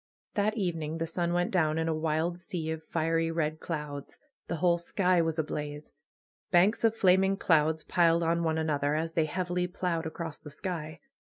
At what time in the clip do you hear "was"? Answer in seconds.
5.21-5.37